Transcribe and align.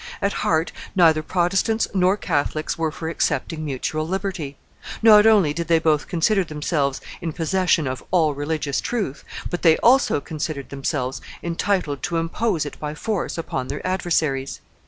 At 0.19 0.33
heart 0.41 0.71
neither 0.95 1.21
Protestants 1.21 1.87
nor 1.93 2.17
Catholics 2.17 2.75
were 2.75 2.89
for 2.91 3.07
accepting 3.07 3.63
mutual 3.63 4.07
liberty; 4.07 4.57
not 5.03 5.27
only 5.27 5.53
did 5.53 5.67
they 5.67 5.77
both 5.77 6.07
consider 6.07 6.43
themselves 6.43 7.01
in 7.21 7.31
possession 7.33 7.85
of 7.85 8.03
all 8.09 8.33
religious 8.33 8.81
truth, 8.81 9.23
but 9.51 9.61
they 9.61 9.77
also 9.77 10.19
considered 10.19 10.69
themselves 10.69 11.21
entitled 11.43 12.01
to 12.01 12.17
impose 12.17 12.65
it 12.65 12.79
by 12.79 12.95
force 12.95 13.37
upon 13.37 13.67
their 13.67 13.85
adversaries. 13.85 14.59